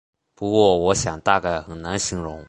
[0.33, 2.39] 不过我想大概很难形容